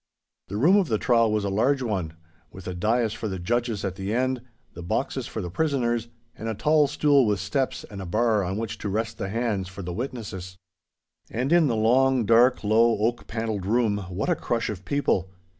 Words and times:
The 0.47 0.57
room 0.57 0.77
of 0.77 0.87
the 0.87 0.97
trial 0.97 1.31
was 1.31 1.43
a 1.45 1.49
large 1.51 1.83
one, 1.83 2.13
with 2.49 2.65
a 2.65 2.73
dais 2.73 3.13
for 3.13 3.27
the 3.27 3.37
judges 3.37 3.85
at 3.85 3.97
the 3.97 4.11
end, 4.15 4.41
the 4.73 4.81
boxes 4.81 5.27
for 5.27 5.43
the 5.43 5.51
prisoners, 5.51 6.07
and 6.35 6.49
a 6.49 6.55
tall 6.55 6.87
stool 6.87 7.27
with 7.27 7.39
steps 7.39 7.83
and 7.83 8.01
a 8.01 8.05
bar 8.07 8.43
on 8.43 8.57
which 8.57 8.79
to 8.79 8.89
rest 8.89 9.19
the 9.19 9.29
hands, 9.29 9.67
for 9.67 9.83
the 9.83 9.93
witnesses. 9.93 10.57
And 11.29 11.51
in 11.53 11.67
the 11.67 11.75
long, 11.75 12.25
dark, 12.25 12.63
low, 12.63 12.97
oak 12.97 13.27
panelled 13.27 13.67
room 13.67 13.97
what 14.09 14.27
a 14.27 14.35
crush 14.35 14.69
of 14.71 14.85
people! 14.85 15.29